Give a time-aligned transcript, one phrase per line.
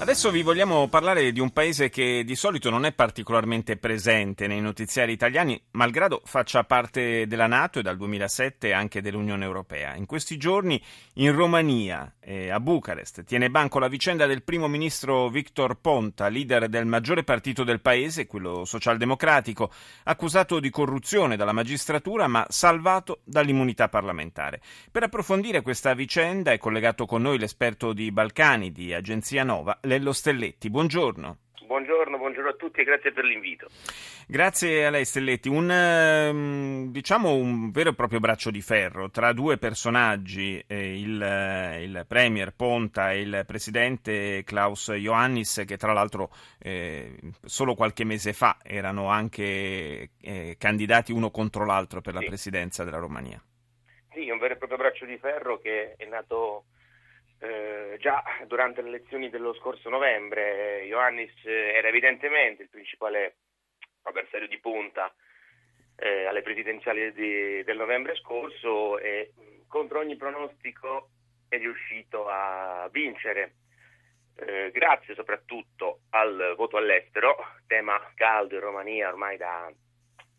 [0.00, 4.62] Adesso vi vogliamo parlare di un paese che di solito non è particolarmente presente nei
[4.62, 9.94] notiziari italiani, malgrado faccia parte della Nato e dal 2007 anche dell'Unione Europea.
[9.96, 10.82] In questi giorni
[11.16, 16.70] in Romania, e a Bucarest, tiene banco la vicenda del primo ministro Victor Ponta, leader
[16.70, 19.70] del maggiore partito del paese, quello socialdemocratico,
[20.04, 24.62] accusato di corruzione dalla magistratura ma salvato dall'immunità parlamentare.
[24.90, 30.12] Per approfondire questa vicenda è collegato con noi l'esperto di Balcani di Agenzia Nova, Lello
[30.12, 30.70] Stelletti.
[30.70, 31.38] Buongiorno.
[31.66, 33.66] Buongiorno, buongiorno, a tutti e grazie per l'invito.
[34.28, 35.48] Grazie a lei Stelletti.
[35.48, 41.20] Un, ehm, diciamo un vero e proprio braccio di ferro tra due personaggi, eh, il,
[41.20, 46.30] eh, il, Premier Ponta e il Presidente Klaus Ioannis, che tra l'altro
[46.60, 52.26] eh, solo qualche mese fa erano anche eh, candidati uno contro l'altro per la sì.
[52.26, 53.42] Presidenza della Romania.
[54.12, 56.66] Sì, un vero e proprio braccio di ferro che è nato
[57.40, 63.36] eh, già durante le elezioni dello scorso novembre Ioannis eh, era evidentemente il principale
[64.02, 65.12] avversario di punta
[65.96, 69.32] eh, alle presidenziali di, del novembre scorso e
[69.66, 71.08] contro ogni pronostico
[71.48, 73.54] è riuscito a vincere.
[74.36, 79.70] Eh, grazie soprattutto al voto all'estero, tema caldo in Romania ormai da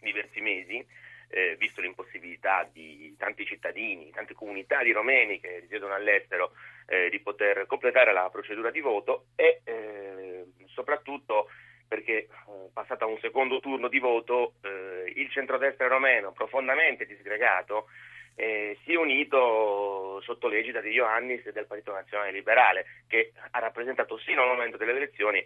[0.00, 0.86] diversi mesi,
[1.28, 6.52] eh, visto l'impossibilità di tanti cittadini, tante comunità di romeni che risiedono all'estero
[6.86, 11.48] eh, di poter completare la procedura di voto e eh, soprattutto
[11.86, 12.28] perché eh,
[12.72, 17.88] passata un secondo turno di voto eh, il centrodestra romeno profondamente disgregato
[18.34, 23.58] eh, si è unito sotto l'egida di Ioannis e del Partito Nazionale Liberale che ha
[23.58, 25.44] rappresentato sino al momento delle elezioni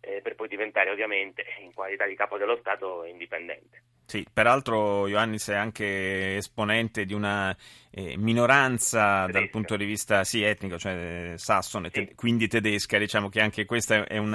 [0.00, 3.95] eh, per poi diventare ovviamente in qualità di capo dello Stato indipendente.
[4.06, 7.54] Sì, peraltro Ioannis è anche esponente di una
[7.90, 9.40] eh, minoranza tedesca.
[9.40, 12.06] dal punto di vista sì, etnico, cioè eh, sassone, sì.
[12.06, 14.32] te- quindi tedesca, diciamo che anche questo è un,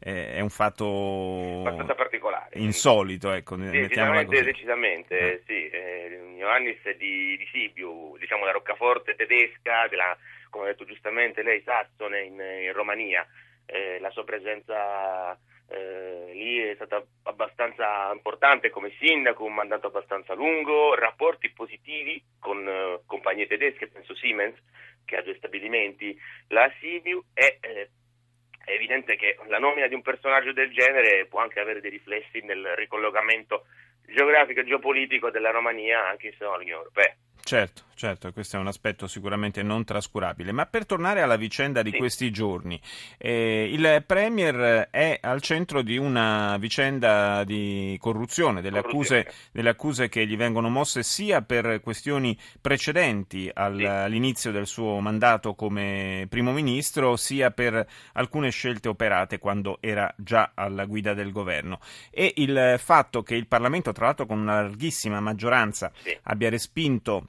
[0.00, 2.58] eh, è un fatto abbastanza particolare.
[2.58, 5.42] Insolito, ecco, sì, decisamente, decisamente eh.
[5.46, 5.68] sì.
[5.70, 10.14] Eh, Ioannis è di, di Sibiu, diciamo la roccaforte tedesca, della,
[10.50, 13.26] come ha detto giustamente lei, sassone in, in Romania.
[13.64, 15.34] Eh, la sua presenza
[16.84, 23.88] stata abbastanza importante come sindaco, un mandato abbastanza lungo, rapporti positivi con eh, compagnie tedesche,
[23.88, 24.56] penso Siemens,
[25.04, 26.16] che ha due stabilimenti,
[26.48, 27.90] la Sibiu e eh,
[28.64, 32.40] è evidente che la nomina di un personaggio del genere può anche avere dei riflessi
[32.40, 33.66] nel ricollocamento
[34.06, 37.14] geografico e geopolitico della Romania anche in seno all'Unione Europea.
[37.46, 40.50] Certo, certo, questo è un aspetto sicuramente non trascurabile.
[40.50, 41.98] Ma per tornare alla vicenda di sì.
[41.98, 42.80] questi giorni,
[43.18, 50.08] eh, il Premier è al centro di una vicenda di corruzione, delle accuse, delle accuse,
[50.08, 53.84] che gli vengono mosse sia per questioni precedenti al, sì.
[53.84, 60.52] all'inizio del suo mandato come Primo Ministro, sia per alcune scelte operate quando era già
[60.54, 61.78] alla guida del governo.
[62.10, 66.16] E il fatto che il Parlamento, tra l'altro con una larghissima maggioranza, sì.
[66.22, 67.28] abbia respinto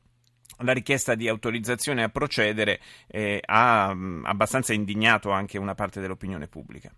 [0.60, 6.48] la richiesta di autorizzazione a procedere eh, ha mh, abbastanza indignato anche una parte dell'opinione
[6.48, 6.92] pubblica.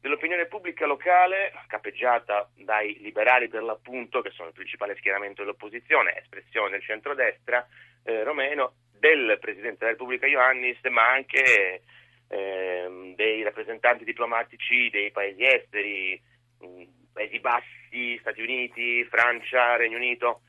[0.00, 6.70] Dell'opinione pubblica locale, capeggiata dai liberali per l'appunto, che sono il principale schieramento dell'opposizione, espressione
[6.70, 7.64] del centrodestra
[8.02, 11.82] eh, romeno, del Presidente della Repubblica Ioannis, ma anche
[12.28, 16.20] eh, dei rappresentanti diplomatici dei paesi esteri,
[16.58, 16.82] mh,
[17.12, 20.40] Paesi Bassi, Stati Uniti, Francia, Regno Unito,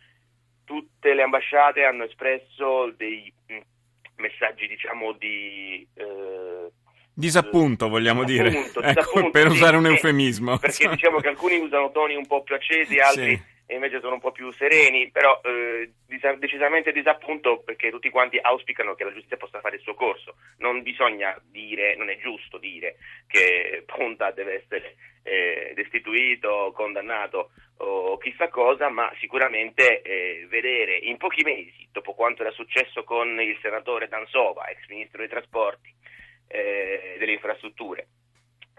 [1.03, 3.59] tutte le ambasciate hanno espresso dei mm,
[4.15, 5.85] messaggi, diciamo, di...
[5.93, 6.71] Eh,
[7.15, 10.57] Disappunto, vogliamo dire, disappunto, ecco, per usare un eufemismo.
[10.57, 13.73] Perché diciamo che alcuni usano toni un po' più accesi, altri sì.
[13.75, 15.91] invece sono un po' più sereni, però eh,
[16.39, 20.37] decisamente disappunto perché tutti quanti auspicano che la giustizia possa fare il suo corso.
[20.57, 22.95] Non bisogna dire, non è giusto dire
[23.27, 27.51] che Ponta deve essere eh, destituito, condannato
[27.85, 33.39] o chissà cosa, ma sicuramente eh, vedere in pochi mesi, dopo quanto era successo con
[33.39, 35.93] il senatore Dansova, ex ministro dei trasporti,
[36.47, 38.07] eh, delle infrastrutture,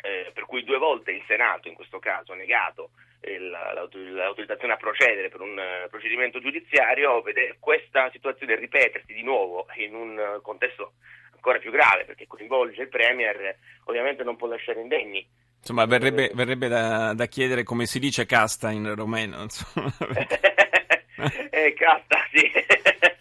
[0.03, 2.91] eh, per cui due volte il Senato in questo caso ha negato
[3.21, 9.67] eh, l'autorizzazione a procedere per un uh, procedimento giudiziario, vedere questa situazione ripetersi di nuovo
[9.77, 10.93] in un contesto
[11.33, 15.27] ancora più grave perché coinvolge il Premier, ovviamente non può lasciare indegni
[15.65, 19.47] Insomma, verrebbe, verrebbe da, da, chiedere come si dice casta in romeno.
[21.51, 22.53] eh, casta, sì.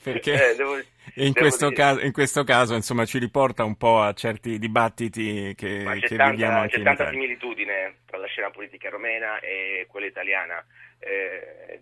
[0.03, 0.77] Perché, eh, devo...
[1.15, 5.85] In questo, caso, in questo, caso, insomma, ci riporta un po' a certi dibattiti che,
[5.85, 10.61] c'è che tanta, anche C'è tanta similitudine tra la scena politica romena e quella italiana.
[10.99, 11.79] Eh,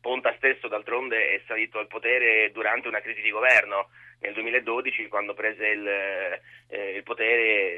[0.00, 3.88] Ponta stesso d'altronde è salito al potere durante una crisi di governo
[4.18, 7.71] nel 2012 quando prese il, eh, il potere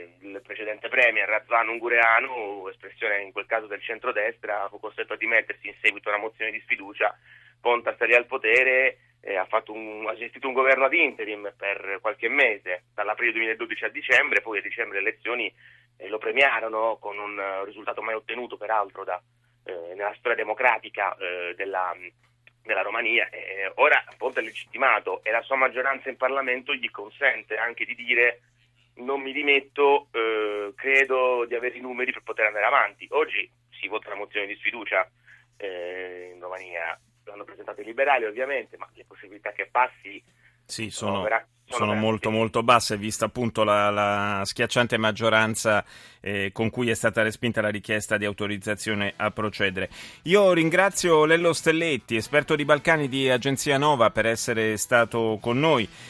[0.74, 5.74] precedente premier Razvan Ungureanu, espressione in quel caso del centrodestra, fu costretto a dimettersi in
[5.80, 7.16] seguito a una mozione di sfiducia.
[7.60, 12.28] Ponta salì al potere, eh, ha, un, ha, gestito un governo ad interim per qualche
[12.28, 15.52] mese, dall'aprile 2012 a dicembre, poi a dicembre le elezioni
[15.96, 19.20] eh, lo premiarono con un risultato mai ottenuto peraltro da,
[19.64, 21.94] eh, nella storia democratica eh, della,
[22.62, 23.28] della, Romania.
[23.30, 27.94] Eh, ora Ponte è legittimato e la sua maggioranza in Parlamento gli consente anche di
[27.94, 28.40] dire
[28.96, 33.06] non mi dimetto, eh, credo di avere i numeri per poter andare avanti.
[33.10, 35.08] Oggi si vota la mozione di sfiducia
[35.56, 40.22] eh, in Romania, l'hanno presentato i liberali ovviamente, ma le possibilità che passi
[40.66, 45.84] sì, sono, sono, sono molto molto basse, vista appunto la, la schiacciante maggioranza
[46.20, 49.90] eh, con cui è stata respinta la richiesta di autorizzazione a procedere.
[50.22, 55.86] Io ringrazio Lello Stelletti, esperto di Balcani di Agenzia Nova, per essere stato con noi.